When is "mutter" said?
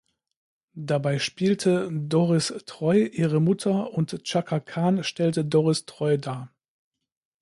3.39-3.91